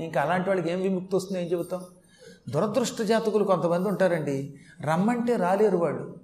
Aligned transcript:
ఇంకా 0.00 0.20
అలాంటి 0.20 0.48
వాళ్ళకి 0.48 0.72
ఏం 0.72 0.82
విముక్తి 0.82 1.16
వస్తుందో? 1.16 1.40
ఏం 1.40 1.46
చెబుతాం? 1.46 1.80
దురదృష్ట 2.50 3.02
జాతకులు 3.02 3.44
కొంతమంది 3.44 3.88
ఉంటారండి. 3.88 4.54
రమ్మంటే 4.80 5.36
రాలేరు 5.36 5.76
వాళ్ళు. 5.76 6.16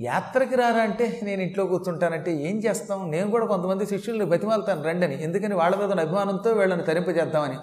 యాత్రకి 0.00 0.54
రారా 0.54 0.82
అంటే 0.82 1.20
నేను 1.22 1.42
ఇంట్లో 1.42 1.66
కూర్చుంటానంటే 1.66 2.36
ఏం 2.36 2.58
చేస్తాం? 2.58 3.10
నేను 3.10 3.30
కూడా 3.30 3.46
కొంతమంది 3.46 3.86
శిష్యుల్ని 3.86 4.24
బతిమాలుతాను 4.24 4.82
రండని. 4.82 5.22
ఎందుకని 5.22 5.54
వాళ్ళ 5.54 5.76
మీద 5.76 5.90
ఉన్న 5.90 6.00
అభిమానంతో 6.00 6.50
వీళ్ళని 6.50 6.82
తరింపజేద్దామని. 6.82 7.56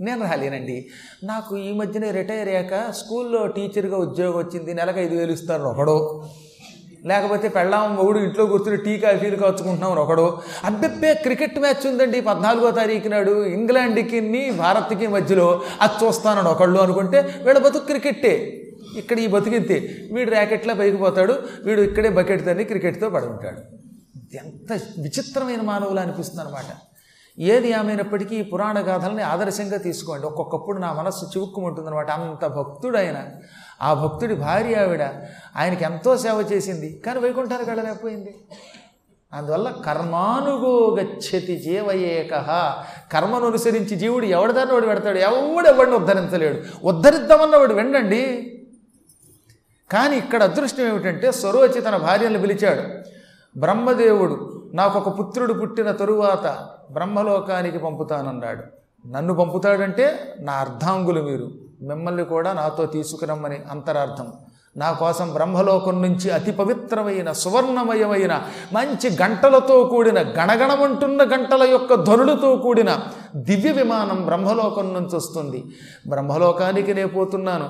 నేను 0.00 0.24
రాలేనండి. 0.24 0.88
నాకు 1.24 1.56
ఈ 1.56 1.72
మధ్యనే 1.72 2.10
రిటైర్ 2.10 2.48
అయ్యాక 2.48 2.90
స్కూల్లో 2.90 3.46
టీచర్గా 3.46 3.96
ఉద్యోగం 3.96 4.38
వచ్చింది. 4.38 4.74
నెలకు 4.74 4.98
ఐదు 4.98 5.14
వేలు 5.14 5.32
ఇస్తారు 5.32 5.62
ఒకడో. 5.62 6.28
లేకపోతే 7.04 7.48
పెళ్ళాం 7.48 7.96
మొగుడు 7.96 8.18
ఇంట్లో 8.18 8.46
కూర్చుని 8.46 8.76
టీ 8.76 8.98
కాఫీలు 8.98 9.36
కాచుకుంటున్నాం 9.36 9.92
ఒకడు. 9.92 10.38
అబ్బెబ్బే 10.64 11.14
క్రికెట్ 11.14 11.58
మ్యాచ్ 11.58 11.86
ఉందండి 11.86 12.20
పద్నాలుగో 12.20 12.70
తారీఖు 12.70 13.08
నాడు. 13.08 13.44
ఇంగ్లాండ్కి 13.44 14.50
భారత్కి 14.50 15.06
మధ్యలో 15.06 15.62
అది 15.80 16.04
చూస్తానని 16.04 16.48
ఒకళ్ళు 16.48 16.78
అనుకుంటే 16.78 17.20
వీళ్ళ 17.44 17.58
బతుకు 17.58 17.86
క్రికెట్టే. 17.86 18.62
ఇక్కడ 18.96 19.18
ఈ 19.18 19.26
బతుకింతే 19.26 19.76
వీడు 20.12 20.30
ర్యాకెట్లో 20.30 20.74
పైకి 20.74 20.96
పోతాడు 20.96 21.34
వీడు 21.64 21.80
ఇక్కడే 21.80 22.08
బకెట్ 22.08 22.46
తన్ని 22.46 22.64
క్రికెట్తో 22.64 23.10
పడుకుంటాడు. 23.10 23.60
ఎంత 24.36 24.72
విచిత్రమైన 24.98 25.60
మానవులు 25.60 26.00
అనిపిస్తుంది 26.00 26.40
అనమాట 26.44 26.70
ఏది 27.38 27.70
ఏమైనప్పటికీ 27.70 28.36
ఈ 28.36 28.42
పురాణ 28.42 28.78
గాథల్ని 28.78 29.22
ఆదర్శంగా 29.22 29.76
తీసుకోండి. 29.76 30.26
ఒక్కొక్కప్పుడు 30.26 30.78
నా 30.78 30.92
మనస్సు 30.92 31.24
చివుక్కుమంటుంది 31.24 31.88
అనమాట 31.88 32.10
అంత 32.10 32.46
భక్తుడు 32.46 32.98
ఆయన 32.98 33.24
ఆ 33.82 33.94
భక్తుడి 33.94 34.34
భార్య 34.34 34.74
ఆవిడ 34.74 35.02
ఆయనకి 35.56 35.84
ఎంతో 35.84 36.16
సేవ 36.16 36.44
చేసింది. 36.52 37.02
కానీ 37.06 37.20
వైకుంఠానికి 37.20 37.70
వెళ్ళలేకపోయింది. 37.70 38.34
అందువల్ల 39.32 39.70
కర్మానుగో 39.86 40.96
గచ్చతి 41.00 41.56
జీవయేక. 41.56 42.30
కర్మను 43.12 43.46
అనుసరించి 43.46 43.96
జీవుడు 43.96 44.26
ఎవడదాన్ని 44.26 44.74
వాడు 44.74 44.86
పెడతాడు? 44.86 45.18
ఎవడు 45.18 45.68
ఎవడిని 45.68 45.96
ఉద్ధరించలేడు? 45.96 46.86
ఉద్ధరిద్దామన్న 46.86 47.56
వాడు 47.56 47.74
వెండండి 47.74 48.52
కానీ 49.92 50.16
ఇక్కడ 50.16 50.42
అదృష్టం 50.42 50.86
ఏమిటంటే 50.88 51.32
స్వరోచి 51.32 51.80
తన 51.80 51.96
భార్యను 51.96 52.38
పిలిచాడు. 52.38 52.82
బ్రహ్మదేవుడు 53.58 54.65
నాకు 54.76 54.98
ఒక 54.98 55.18
పుత్రుడు 55.18 55.52
పుట్టిన 55.52 55.90
తరువాత 55.90 56.58
బ్రహ్మలోకానికి 56.92 57.78
పంపుతానన్నాడు. 57.78 58.62
నన్ను 59.08 59.34
పంపుతాడంటే 59.34 60.34
నా 60.40 60.52
అర్ధాంగులు 60.52 61.22
మీరు. 61.22 61.50
మిమ్మల్ని 61.82 62.24
కూడా 62.24 62.52
నాతో 62.52 62.86
తీసుకురమ్మని 62.86 63.58
అంతరార్థం. 63.70 64.32
నా 64.76 64.92
కోసం 64.92 65.32
బ్రహ్మలోకం 65.32 66.02
నుంచి 66.02 66.30
అతి 66.30 66.52
పవిత్రమైన 66.52 67.32
సువర్ణమయమైన 67.32 68.42
మంచి 68.72 69.16
గంటలతో 69.22 69.84
కూడిన 69.84 70.18
గణగణమంటున్న 70.18 71.22
గంటల 71.22 71.62
యొక్క 71.70 71.94
ధ్వనులతో 71.94 72.56
కూడిన 72.56 72.98
దివ్య 73.36 73.72
విమానం 73.72 74.24
బ్రహ్మలోకం 74.24 74.94
నుంచి 74.94 75.16
వస్తుంది. 75.16 75.64
బ్రహ్మలోకానికి 76.08 76.94
నేను 76.94 77.08
పోతున్నాను. 77.08 77.68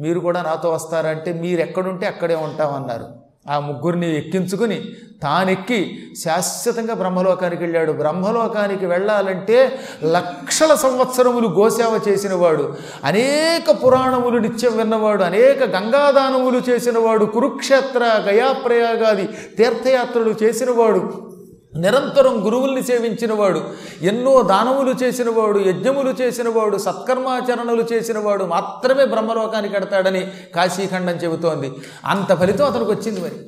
మీరు 0.00 0.20
కూడా 0.20 0.42
నాతో 0.42 0.70
వస్తారంటే 0.70 1.32
మీరు 1.32 1.60
ఎక్కడుంటే 1.60 2.06
అక్కడే 2.06 2.34
ఉంటామన్నారు. 2.34 3.23
ఆ 3.48 3.58
ముగ్గురిని 3.58 4.16
ఎక్కించుకుని 4.16 4.78
తానెక్కి 5.22 5.78
శాశ్వతంగా 6.22 6.94
బ్రహ్మలోకానికి 6.94 7.62
వెళ్ళాడు. 7.62 7.92
బ్రహ్మలోకానికి 7.92 8.86
వెళ్ళాలంటే 8.86 9.78
లక్షల 10.04 10.74
సంవత్సరములు 10.74 11.48
గోసేవ 11.48 12.00
చేసినవాడు 12.08 12.74
అనేక 13.04 13.84
పురాణములు 13.84 14.38
నిత్యం 14.38 14.76
విన్నవాడు 14.76 15.22
అనేక 15.22 15.62
గంగాదానములు 15.76 16.62
చేసినవాడు 16.70 17.24
కురుక్షేత్ర 17.24 18.02
గయాప్రయాగాది 18.28 19.28
తీర్థయాత్రలు 19.58 20.34
చేసినవాడు 20.42 21.33
నిరంతరం 21.76 22.46
గురువుల్ని 22.46 22.82
సేవించినవాడు 22.82 23.62
ఎన్నో 24.02 24.42
దానములు 24.42 24.90
చేసినవాడు 24.90 25.58
యజ్ఞములు 25.58 26.10
చేసినవాడు 26.10 26.78
సత్కర్మాచరణలు 26.78 27.82
చేసినవాడు 27.92 28.44
మాత్రమే 28.44 29.04
బ్రహ్మలోకానికి 29.04 29.76
ఎడతాడని 29.76 30.32
కాశీఖండం 30.54 31.14
చెబుతోంది. 31.14 31.72
అంత 32.04 32.40
ఫలితం 32.40 32.66
అతనికి 32.66 32.90
వచ్చింది 32.90 33.20
మరి. 33.20 33.46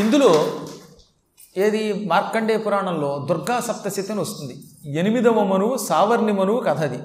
ఇందులో 0.00 0.46
ఏది 1.56 2.06
మార్కండే 2.06 2.56
పురాణంలో 2.56 3.26
దుర్గా 3.28 3.60
సప్తశతి 3.60 4.12
అని 4.12 4.20
వస్తుంది. 4.20 4.62
ఎనిమిదవ 4.98 5.44
మనువు 5.44 5.76
సావర్ణి 5.76 6.32
మనువు 6.32 6.60
కథ 6.60 6.82
అది 6.82 6.98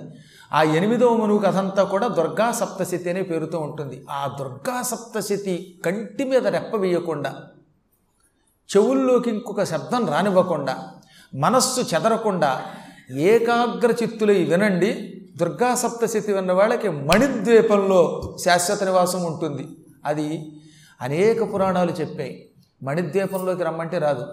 ఆ 0.53 0.63
ఎనిమిదవ 0.63 1.15
మనువు 1.15 1.39
కథ 1.39 1.57
అంతా 1.57 1.83
కూడా 1.83 2.07
దుర్గా 2.07 2.51
సప్తశతి 2.51 3.09
అనే 3.09 3.21
పేరుతో 3.21 3.59
ఉంటుంది. 3.59 4.05
ఆ 4.09 4.35
దుర్గా 4.39 4.81
సప్తశతి 4.81 5.81
కంటి 5.85 6.23
మీద 6.23 6.47
రెప్ప 6.47 6.75
వేయకుండా 6.75 7.35
చెవుల్లోకి 8.69 9.29
ఇంకొక 9.29 9.63
శబ్దం 9.63 10.07
రానివ్వకుండా 10.07 10.87
మనస్సు 11.35 11.95
చెదరకుండా 11.95 12.61
ఏకాగ్ర 13.11 13.91
చిత్తులై 13.91 14.43
వినండి. 14.43 15.17
దుర్గా 15.37 15.75
సప్తశతి 15.75 16.33
విన్న 16.33 16.51
వాళ్ళకి 16.51 16.89
మణిద్వీపంలో 16.89 18.21
శాశ్వత 18.45 18.83
నివాసం 18.83 19.23
ఉంటుంది. 19.23 19.67
అది 20.05 20.51
అనేక 21.01 21.53
పురాణాలు 21.53 21.91
చెప్పాయి. 21.91 22.49
మణిద్వీపంలోకి 22.83 23.63
రమ్మంటే 23.63 23.97
రాదు. 23.97 24.25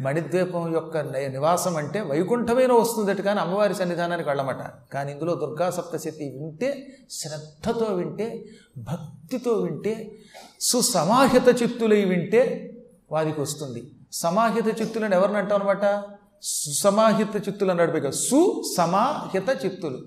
మణిద్వీపం 0.00 0.74
యొక్క 0.74 0.96
నివాసం 0.98 1.76
అంటే 1.76 2.00
వైకుంఠమైన 2.00 2.72
వస్తుందట 2.72 3.20
కానీ 3.20 3.40
అమ్మవారి 3.40 3.74
సన్నిధానానికి 3.74 4.28
వెళ్ళమట. 4.28 4.64
కానీ 4.92 5.12
ఇందులో 5.12 5.34
దుర్గా 5.34 5.70
సప్తశతి 5.70 6.24
వింటే 6.24 6.98
శ్రద్ధతో 7.10 7.94
వింటే 7.94 8.44
భక్తితో 8.78 9.52
వింటే 9.52 10.12
సుసమాహిత 10.60 11.62
చిత్తులై 11.62 12.04
వింటే 12.04 12.72
వారికి 13.12 13.40
వస్తుంది. 13.40 13.90
సమాహిత 14.12 14.80
చిత్తులను 14.80 15.14
ఎవరిని 15.14 15.38
అంటాం 15.38 15.60
అనమాట 15.60 16.04
సుసమాహిత 16.42 17.48
చిత్తులు 17.48 17.70
అన్నాడు 17.70 17.92
పైగా. 17.92 18.10
సుసమాహిత 18.10 19.64
చిత్తులు. 19.64 19.98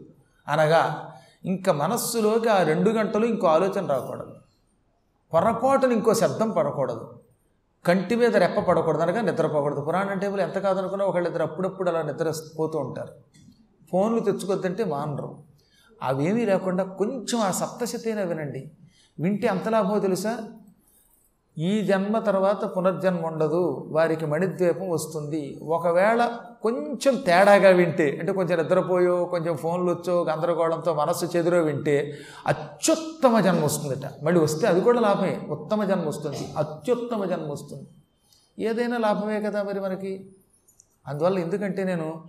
అనగా 0.48 1.12
ఇంకా 1.46 1.72
మనస్సులోకి 1.74 2.50
ఆ 2.50 2.64
రెండు 2.64 2.90
గంటలు 2.90 3.26
ఇంకో 3.26 3.48
ఆలోచన 3.48 3.86
రాకూడదు. 3.86 4.34
పొరపాటును 5.34 5.94
ఇంకో 5.94 6.14
శబ్దం 6.14 6.52
పడకూడదు. 6.52 7.20
కంటి 7.88 8.16
మీద 8.16 8.38
రెప్ప 8.38 8.60
పడకూడదు 8.60 9.02
అనగా 9.02 9.22
నిద్రపోకూడదు. 9.22 9.82
పురాణ 9.82 10.14
టేబుల్ 10.14 10.42
ఎంత 10.42 10.58
కాదనుకున్నా 10.58 11.06
ఒకళ్ళిద్దరు 11.06 11.44
అప్పుడప్పుడు 11.44 11.90
అలా 11.90 12.02
నిద్రపోతూ 12.02 12.80
ఉంటారు. 12.80 13.14
ఫోన్లు 13.92 14.20
తెచ్చుకొద్దంటే 14.20 14.84
మానరు 14.84 15.44
అవేమీ 16.02 16.46
లేకుండా 16.46 16.84
కొంచెం 16.84 17.40
ఆ 17.40 17.52
సప్తశతైనా 17.52 18.22
వినండి. 18.22 18.72
వింటే 19.20 19.48
అంత 19.48 19.70
లాభమో 19.70 20.00
తెలుసా? 20.00 20.40
ఈ 21.58 21.82
జన్మ 21.82 22.20
తర్వాత 22.20 22.78
పునర్జన్మ 22.78 23.26
ఉండదు. 23.26 23.88
వారికి 23.92 24.26
మణిద్వీపం 24.26 24.90
వస్తుంది. 24.90 25.60
ఒకవేళ 25.64 26.38
కొంచెం 26.62 27.16
తేడాగా 27.16 27.70
వింటే 27.70 28.18
అంటే 28.20 28.32
కొంచెం 28.32 28.62
నిద్రపోయో 28.62 29.26
కొంచెం 29.26 29.58
ఫోన్లు 29.58 29.92
వచ్చో 29.92 30.24
గందరగోళంతో 30.24 30.94
మనస్సు 30.94 31.38
చెదిరో 31.38 31.62
వింటే 31.62 32.18
అత్యుత్తమ 32.48 33.40
జన్మ 33.40 33.66
వస్తుందట. 33.66 34.24
మళ్ళీ 34.24 34.42
వస్తే 34.42 34.68
అది 34.68 34.82
కూడా 34.82 35.00
లాభమే. 35.00 35.42
ఉత్తమ 35.50 35.84
జన్మ 35.84 36.08
వస్తుంది. 36.08 36.54
అత్యుత్తమ 36.58 37.26
జన్మ 37.26 37.52
వస్తుంది. 37.52 37.88
ఏదైనా 38.66 38.98
లాభమే 38.98 39.42
కదా 39.42 39.64
మరి 39.64 39.80
మనకి? 39.80 40.30
అందువల్ల 41.08 41.40
ఎందుకంటే 41.40 41.84
నేను 41.84 42.24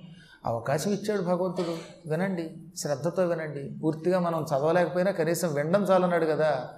అవకాశం 0.46 0.90
ఇచ్చాడు 0.90 1.22
భగవంతుడు. 1.22 2.08
వినండి. 2.10 2.50
శ్రద్ధతో 2.76 3.24
వినండి. 3.26 3.70
పూర్తిగా 3.84 4.18
మనం 4.18 4.46
చదవలేకపోయినా 4.56 5.10
కనీసం 5.10 5.54
వినడం 5.54 5.82
చాలన్నాడు 5.82 6.26
కదా. 6.26 6.68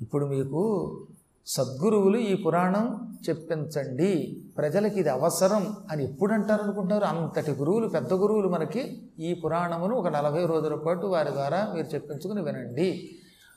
ఇప్పుడు 0.00 0.26
మీకు 0.26 1.00
సద్గురువులు 1.46 2.18
ఈ 2.18 2.34
పురాణం 2.34 2.84
చెప్పించండి. 3.28 4.36
ప్రజలకి 4.58 5.00
ఇది 5.00 5.08
అవసరం 5.08 5.76
అని 5.90 6.04
ఎప్పుడు 6.04 6.32
అంటారు 6.32 6.62
అనుకుంటున్నారు 6.62 7.04
అంతటి 7.04 7.50
గురువులు 7.50 7.88
పెద్ద 7.88 8.12
గురువులు 8.12 8.48
మనకి 8.48 8.82
ఈ 9.18 9.34
పురాణమును 9.34 9.94
ఒక 9.94 10.08
నలభై 10.08 10.46
రోజుల 10.46 10.74
పాటు 10.74 11.06
వారి 11.06 11.30
ద్వారా 11.30 11.72
మీరు 11.74 11.86
చెప్పించుకుని 11.94 12.42
వినండి 12.42 13.10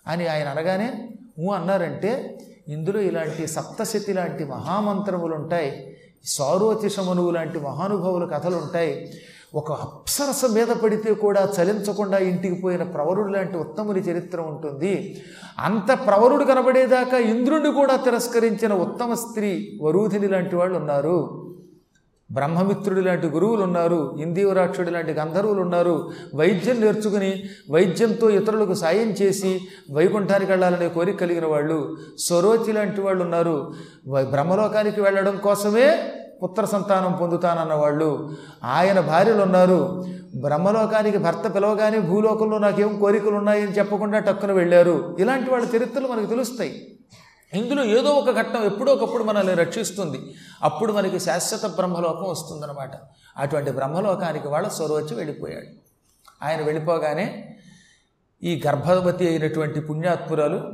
అని 0.07 0.27
ఆయన 0.27 0.47
అనగానే 0.47 1.09
ఊ 1.39 1.51
అన్నారంటే 1.51 2.39
ఇందులో 2.67 3.01
ఇలాంటి 3.01 3.47
సప్తశతి 3.47 4.13
లాంటి 4.13 4.45
మహామంత్రములు 4.45 5.35
ఉంటాయి 5.35 5.97
సారోచిషమనువు 6.25 7.31
లాంటి 7.31 7.59
మహానుభావుల 7.59 8.25
కథలు 8.25 8.55
ఉంటాయి 8.55 9.11
ఒక 9.55 9.71
అప్సరస 9.71 10.51
మీద 10.51 10.67
పడితే 10.67 11.13
కూడా 11.13 11.49
చలించకుండా 11.61 12.17
ఇంటికి 12.17 12.55
పోయిన 12.55 12.83
ప్రవరుడు 12.83 13.27
లాంటి 13.27 13.57
ఉత్తముని 13.57 13.99
చరిత్ర 13.99 14.41
ఉంటుంది. 14.41 15.21
అంత 15.59 16.07
ప్రవరుడు 16.07 16.43
కనబడేదాకా 16.43 17.17
ఇంద్రుణ్ణి 17.17 17.71
కూడా 17.71 17.95
తిరస్కరించిన 17.95 18.73
ఉత్తమ 18.73 19.13
స్త్రీ 19.13 19.79
వరూధిని 19.81 20.27
లాంటి 20.27 20.55
వాళ్ళు 20.55 20.79
ఉన్నారు. 20.79 21.41
బ్రహ్మమిత్రుడి 22.31 23.01
లాంటి 23.01 23.27
గురువులు 23.27 23.63
ఉన్నారు. 23.63 24.17
ఇందీవరాక్షుడి 24.21 24.91
లాంటి 24.91 25.11
గంధర్వులు 25.11 25.61
ఉన్నారు. 25.61 26.11
వైద్యం 26.35 26.81
నేర్చుకుని 26.81 27.43
వైద్యంతో 27.71 28.29
ఇతరులకు 28.29 28.73
సాయం 28.73 29.09
చేసి 29.09 29.61
వైకుంఠానికి 29.91 30.51
వెళ్ళాలనే 30.51 30.87
కోరిక 30.87 31.19
కలిగిన 31.19 31.45
వాళ్ళు 31.45 31.97
స్వరోచి 32.19 32.73
లాంటి 32.73 33.01
వాళ్ళు 33.01 33.23
ఉన్నారు. 33.23 33.73
వై- 34.07 34.25
బ్రహ్మలోకానికి 34.25 35.01
వెళ్ళడం 35.01 35.37
కోసమే 35.37 36.11
పుత్ర 36.43 36.65
సంతానం 36.65 37.13
పొందుతానన్న 37.13 37.73
వాళ్ళు 37.73 38.35
ఆయన 38.63 38.99
భార్యలు 38.99 39.41
ఉన్నారు 39.41 40.05
బ్రహ్మలోకానికి 40.35 41.17
భర్త 41.17 41.55
పిలవగానే 41.55 41.99
భూలోకంలో 41.99 42.57
నాకేం 42.57 42.99
కోరికలు 42.99 43.35
ఉన్నాయని 43.35 43.71
చెప్పకుండా 43.71 44.19
టక్కున 44.19 44.51
వెళ్ళారు. 44.51 45.17
ఇలాంటి 45.19 45.51
వాళ్ళ 45.51 45.75
చరిత్రలు 45.75 46.07
మనకు 46.07 46.25
తెలుస్తాయి. 46.25 46.99
ఇందులో 47.53 47.83
ఏదో 47.83 48.09
ఒక 48.09 48.31
ఘట్టం 48.31 48.63
ఎప్పుడో 48.63 48.93
ఒకప్పుడు 48.93 49.23
మనల్ని 49.23 49.53
రక్షిస్తుంది. 49.53 50.35
అప్పుడు 50.63 50.93
మనకి 50.93 51.19
శాశ్వత 51.19 51.75
బ్రహ్మలోకం 51.75 52.29
వస్తుందన్నమాట. 52.29 52.91
అటువంటి 53.37 53.71
బ్రహ్మలోకానికి 53.71 54.47
వాళ్ళ 54.47 54.67
సొరవచ్చి 54.67 55.15
వెళ్ళిపోయాడు. 55.15 55.85
ఆయన 56.45 56.61
వెళ్ళిపోగానే 56.61 57.57
ఈ 58.43 58.61
గర్భవతి 58.67 59.27
అయినటువంటి 59.27 59.79
పుణ్యాత్పురాలు 59.79 60.73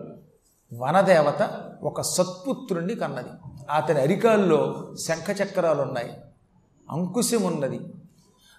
వనదేవత 0.74 1.50
ఒక 1.84 2.02
సత్పుత్రుణ్ణి 2.02 2.96
కన్నది. 2.96 3.51
అతని 3.70 4.02
అరికాల్లో 4.02 4.92
శంఖచక్రాలు 5.08 5.82
ఉన్నాయి 5.82 6.14
అంకుశం 6.92 7.44
ఉన్నది 7.44 7.80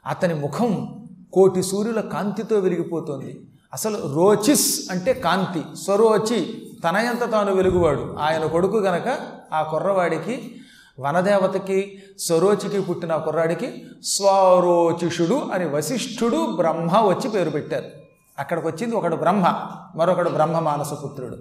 అతని 0.06 0.34
ముఖం 0.34 0.98
కోటి 1.32 1.62
సూర్యుల 1.62 2.00
కాంతితో 2.00 2.58
వెలిగిపోతుంది. 2.58 3.40
అసలు 3.72 4.14
రోచిస్ 4.14 4.90
అంటే 4.90 5.12
కాంతి. 5.12 5.62
స్వరోచి 5.76 6.68
తనయంత 6.84 7.32
తాను 7.32 7.54
వెలుగువాడు. 7.54 8.16
ఆయన 8.20 8.46
కొడుకు 8.46 8.76
గనక 8.76 9.18
ఆ 9.52 9.62
కుర్రవాడికి 9.62 10.54
వనదేవతకి 11.00 12.02
స్వరోచికి 12.18 12.80
పుట్టిన 12.80 13.16
కుర్రాడికి 13.16 13.84
స్వరోచిషుడు 14.04 15.50
అని 15.54 15.68
వశిష్ఠుడు 15.68 16.46
బ్రహ్మ 16.56 17.00
వచ్చి 17.00 17.30
పేరు 17.30 17.50
పెట్టారు. 17.50 17.86
అక్కడికి 18.38 18.66
వచ్చింది 18.66 18.96
ఒకడు 18.96 19.16
బ్రహ్మ 19.16 19.66
మరొకడు 19.96 20.30
బ్రహ్మ 20.30 20.58
మానసపుత్రుడు 20.58 21.36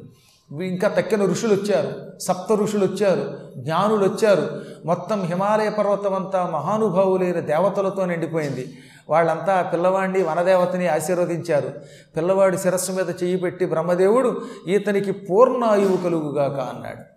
ఇంకా 0.60 0.88
తక్కిన 0.88 1.26
ఋషులు 1.26 1.54
వచ్చారు 1.54 2.20
సప్త 2.20 2.54
ఋషులు 2.54 2.86
వచ్చారు 2.86 3.38
జ్ఞానులు 3.58 4.06
వచ్చారు 4.06 4.62
మొత్తం 4.86 5.22
హిమాలయ 5.22 5.70
పర్వతం 5.70 6.14
అంతా 6.14 6.50
మహానుభావులైన 6.54 7.40
దేవతలతో 7.40 8.06
నిండిపోయింది. 8.06 8.74
వాళ్ళంతా 9.10 9.62
పిల్లవాడిని 9.62 10.24
వనదేవతని 10.24 10.88
ఆశీర్వదించారు. 10.88 11.72
పిల్లవాడి 12.18 12.58
శిరస్సు 12.58 12.92
మీద 12.92 13.10
చెయ్యి 13.10 13.38
పెట్టి 13.38 13.66
బ్రహ్మదేవుడు 13.66 14.42
ఈతనికి 14.68 15.12
పూర్ణాయువు 15.12 15.98
కలుగుగాక 15.98 16.52
అన్నాడు. 16.52 17.12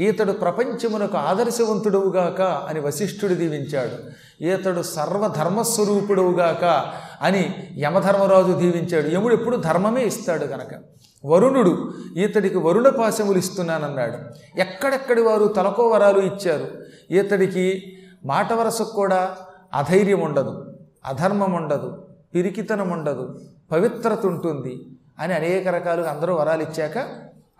ఈతడు 0.00 0.32
ప్రపంచమునకు 0.32 1.16
ఆదర్శవంతుడవుగాక 1.16 2.40
అని 2.40 2.80
వశిష్ఠుడు 2.80 3.34
దీవించాడు. 3.34 4.26
ఈతడు 4.44 4.82
సర్వధర్మస్వరూపుడవుగాక 4.82 6.86
అని 7.22 7.54
యమధర్మరాజు 7.78 8.52
దీవించాడు. 8.52 9.14
యముడు 9.14 9.34
ఎప్పుడు 9.34 9.56
ధర్మమే 9.56 10.04
ఇస్తాడు 10.04 10.46
కనుక 10.46 10.95
వరుణుడు 11.24 11.92
ఈతడికి 12.16 12.58
వరుణ 12.58 12.88
పాశములు 12.88 13.38
ఇస్తున్నానన్నాడు. 13.38 14.18
ఎక్కడెక్కడి 14.60 15.22
వారు 15.22 15.46
తలకో 15.46 15.88
వరాలు 15.88 16.18
ఇచ్చారు? 16.18 16.66
ఈతడికి 17.10 17.82
మాట 18.24 18.52
వరసకు 18.52 18.94
కూడా 18.94 19.36
అధైర్యం 19.74 20.20
ఉండదు 20.20 20.74
అధర్మం 21.04 21.52
ఉండదు 21.52 22.06
పిరికితనం 22.34 22.90
ఉండదు 22.90 23.40
పవిత్రత 23.72 24.26
ఉంటుంది 24.26 24.86
అని 25.18 25.34
అనేక 25.34 25.68
రకాలుగా 25.68 26.10
అందరూ 26.10 26.34
వరాలు 26.34 26.62
ఇచ్చాక 26.62 26.98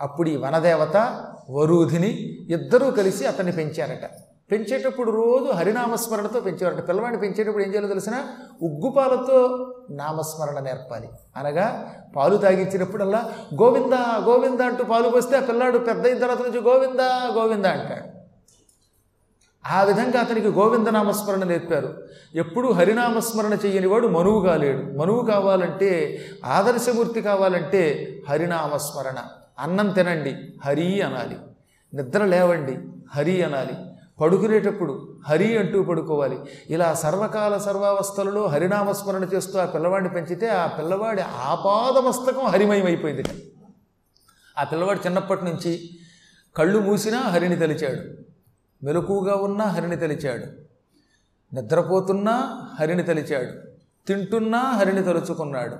అప్పుడు 0.01 0.29
ఈ 0.29 0.37
వనదేవత 0.37 0.97
వరూధిని 1.51 2.09
ఇద్దరూ 2.51 2.91
కలిసి 2.91 3.27
అతన్ని 3.27 3.53
పెంచారట. 3.53 4.26
పెంచేటప్పుడు 4.51 5.11
రోజు 5.11 5.53
హరినామస్మరణతో 5.53 6.41
పెంచేవారంట 6.41 6.89
పిల్లవాడిని 6.89 7.21
పెంచేటప్పుడు 7.21 7.63
ఏం 7.63 7.71
చేయాలో 7.71 7.89
తెలిసిన 7.89 8.25
ఉగ్గుపాలతో 8.63 9.73
నామస్మరణ 9.91 10.59
నేర్పాలి. 10.59 11.09
అనగా 11.37 11.95
పాలు 12.17 12.37
తాగించినప్పుడల్లా 12.37 13.33
గోవింద 13.63 13.93
గోవింద 14.25 14.61
అంటూ 14.61 14.85
పాలు 14.85 15.09
పోస్తే 15.09 15.37
ఆ 15.37 15.41
పిల్లాడు 15.41 15.79
పెద్ద 15.79 16.07
అయిన 16.07 16.19
తర్వాత 16.19 16.41
నుంచి 16.41 16.61
గోవింద 16.61 17.01
గోవింద 17.39 17.67
అంటాడు. 17.67 18.17
ఆ 19.73 19.83
విధంగా 19.83 20.21
అతనికి 20.21 20.49
గోవింద 20.49 20.89
నామస్మరణ 20.89 21.45
నేర్పారు. 21.45 22.05
ఎప్పుడూ 22.35 22.73
హరినామస్మరణ 22.73 23.59
చేయని 23.67 23.87
వాడు 23.87 24.07
మనువు 24.07 24.47
కాలేడు 24.47 24.99
మనువు 24.99 25.23
కావాలంటే 25.23 26.21
ఆదర్శమూర్తి 26.45 27.21
కావాలంటే 27.21 28.15
హరినామస్మరణ. 28.29 29.17
అన్నం 29.59 29.91
తినండి 29.91 30.37
హరి 30.65 31.03
అనాలి. 31.03 31.37
నిద్ర 31.95 32.25
లేవండి 32.25 32.79
హరి 33.15 33.43
అనాలి. 33.43 33.96
పడుకునేటప్పుడు 34.21 35.19
హరి 35.27 35.59
అంటూ 35.59 35.83
పడుకోవాలి. 35.83 36.39
ఇలా 36.71 36.95
సర్వకాల 36.95 37.59
సర్వావస్థలలో 37.59 38.47
హరినామస్మరణ 38.47 39.25
చేస్తూ 39.25 39.59
ఆ 39.59 39.65
పిల్లవాడిని 39.65 40.11
పెంచితే 40.11 40.49
ఆ 40.49 40.67
పిల్లవాడి 40.67 41.21
ఆపాదమస్తకం 41.23 42.47
హరిమయమైపోయింది. 42.47 43.53
ఆ 44.59 44.65
పిల్లవాడు 44.65 44.99
చిన్నప్పటి 45.07 45.45
నుంచి 45.45 45.91
కళ్ళు 46.57 46.79
మూసినా 46.79 47.19
హరిని 47.19 47.57
తలిచాడు. 47.57 48.23
మెలకుగా 48.85 49.35
ఉన్నా 49.35 49.65
హరిని 49.65 49.97
తలిచాడు. 49.97 50.67
నిద్రపోతున్నా 51.55 52.63
హరిని 52.81 53.03
తలిచాడు. 53.03 53.77
తింటున్నా 54.07 54.59
హరిని 54.59 55.03
తలుచుకున్నాడు. 55.03 55.77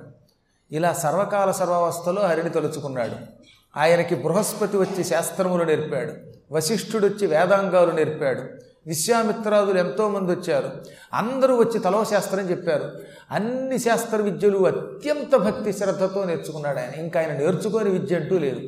ఇలా 0.71 0.93
సర్వకాల 0.93 1.51
సర్వావస్థలో 1.51 2.21
హరిని 2.21 2.49
తలుచుకున్నాడు. 2.49 3.46
ఆయనకి 3.77 4.15
బృహస్పతి 4.15 4.77
వచ్చి 4.77 5.03
శాస్త్రములు 5.03 5.63
నేర్పాడు. 5.63 6.13
వశిష్ఠుడు 6.51 7.07
వచ్చి 7.07 7.27
వేదాంగాలు 7.27 7.91
నేర్పాడు. 7.91 8.41
విశ్వామిత్రాదులు 8.87 9.79
ఎంతోమంది 9.79 10.31
వచ్చారు. 10.31 10.71
అందరూ 11.13 11.55
వచ్చి 11.55 11.79
తలవ 11.79 12.03
శాస్త్రం 12.03 12.49
చెప్పారు. 12.49 12.91
అన్ని 13.31 13.79
శాస్త్ర 13.79 14.17
విద్యలు 14.17 14.67
అత్యంత 14.67 15.35
భక్తి 15.35 15.73
శ్రద్ధతో 15.73 16.23
నేర్చుకున్నాడు 16.23 16.79
ఆయన. 16.79 16.99
ఇంకా 16.99 17.19
ఆయన 17.19 17.33
నేర్చుకోని 17.33 17.89
విద్య 17.89 18.15
అంటూ 18.15 18.37
లేదు. 18.37 18.61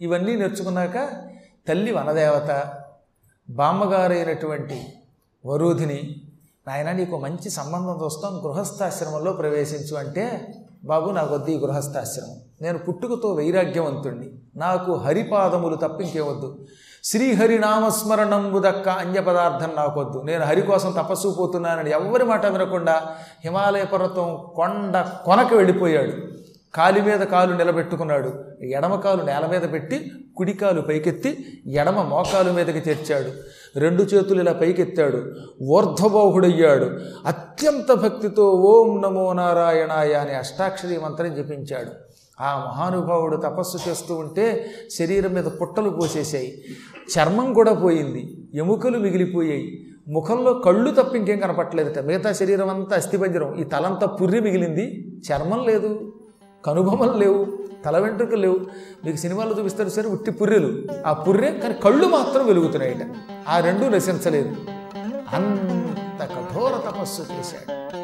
ఇవన్నీ 0.00 0.36
నేర్చుకున్నాక 0.36 1.08
తల్లి 1.68 1.92
వనదేవత 1.92 2.72
బామ్మగారైనటువంటి 3.50 4.86
వరూధిని 5.46 6.22
నాయన 6.68 6.92
నీకు 6.92 7.18
మంచి 7.18 7.50
సంబంధం 7.50 8.04
చూస్తాం 8.04 8.42
గృహస్థాశ్రమంలో 8.44 9.32
ప్రవేశించు 9.32 9.96
అంటే 9.96 10.54
బాబు 10.84 11.10
నాకొద్ది 11.10 11.52
ఈ 11.52 11.58
గృహస్థాశ్రమం. 11.58 12.36
నేను 12.62 12.78
పుట్టుకతో 12.78 13.28
వైరాగ్యవంతుణ్ణి. 13.28 14.28
నాకు 14.56 14.94
హరిపాదములు 14.94 15.76
తప్పింకేవద్దు 15.76 16.66
ఇంకేవద్దు 17.14 18.58
దక్క 18.58 18.88
అన్య 18.88 19.20
పదార్థం 19.20 19.70
నాకొద్దు. 19.76 20.22
నేను 20.24 20.44
హరి 20.44 20.62
కోసం 20.62 20.90
తపస్సు 20.98 21.36
పోతున్నానని 21.38 21.90
ఎవరి 21.90 22.24
మాట 22.24 22.46
వినకుండా 22.46 23.02
హిమాలయ 23.44 23.84
పర్వతం 23.84 24.46
కొండ 24.56 25.04
కొనకు 25.24 25.54
వెళ్ళిపోయాడు. 25.56 26.12
కాలి 26.74 27.00
మీద 27.00 27.20
కాలు 27.20 27.54
నిలబెట్టుకున్నాడు. 27.54 28.32
ఎడమ 28.62 28.94
కాలు 28.94 29.22
నేల 29.22 29.46
మీద 29.46 29.72
పెట్టి 29.72 30.10
కుడి 30.36 30.52
కాలు 30.52 30.80
పైకెత్తి 30.80 31.62
ఎడమ 31.66 32.02
మోకాలు 32.02 32.52
మీదకి 32.52 32.80
తెచ్చాడు 32.80 33.30
రెండు 33.78 34.02
చేతులు 34.02 34.40
ఇలా 34.40 34.52
పైకెత్తాడు. 34.52 35.32
ఊర్ధ్వబాహుడయ్యాడు. 35.62 36.90
అత్యంత 37.26 37.92
భక్తితో 37.92 38.50
ఓం 38.50 39.02
నమో 39.02 39.32
నారాయణాయ 39.32 40.12
అనే 40.12 40.34
అష్టాక్షరి 40.34 40.98
మంత్రం 40.98 41.34
జపించాడు. 41.34 42.11
ఆ 42.42 42.72
మహానుభావుడు 42.72 43.36
తపస్సు 43.36 43.78
చేస్తూ 43.88 44.14
ఉంటే 44.14 44.70
శరీరం 44.98 45.32
మీద 45.32 45.44
పుట్టలు 45.44 45.90
పోసేసాయి 45.90 46.64
చర్మం 47.18 47.54
కూడా 47.54 47.72
పోయింది. 47.72 48.44
ఎముకలు 48.54 48.98
మిగిలిపోయాయి. 48.98 49.86
ముఖంలో 50.08 50.54
కళ్ళు 50.54 50.90
తప్ప 50.90 51.16
ఇంకేం 51.16 51.38
కనపట్టలేదట 51.38 51.98
మిగతా 51.98 52.32
శరీరం 52.32 52.70
అంతా 52.70 52.96
అస్థిపంజరం. 52.96 53.54
ఈ 53.54 53.64
తలంతా 53.64 54.06
పుర్రి 54.06 54.40
మిగిలింది. 54.40 55.12
చర్మం 55.18 55.66
లేదు. 55.66 56.12
కనుభమలు 56.66 57.18
లేవు. 57.18 57.46
తల 57.84 57.98
వెంట్రుకలు 57.98 58.36
లేవు. 58.36 58.56
మీకు 59.04 59.16
సినిమాలో 59.16 59.58
చూపిస్తారు 59.58 59.88
సరే 59.88 60.08
ఉట్టి 60.08 60.30
పుర్రెలు. 60.30 60.82
ఆ 61.06 61.12
పుర్రె 61.12 61.50
కానీ 61.52 61.74
కళ్ళు 61.74 62.06
మాత్రం 62.06 62.46
వెలుగుతున్నాయట. 62.46 63.14
ఆ 63.48 63.60
రెండూ 63.60 63.88
నశించలేదు. 63.88 64.56
అంత 65.32 66.24
కఠోర 66.24 66.90
తపస్సు 66.90 67.22
చేశాడు. 67.22 68.01